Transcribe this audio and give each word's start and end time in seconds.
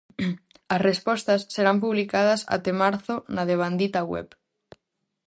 As 0.73 0.81
respostas 0.89 1.41
serán 1.55 1.77
publicadas 1.83 2.41
até 2.55 2.71
marzo 2.81 3.15
na 3.35 3.43
devandita 3.51 4.01
web. 4.11 4.27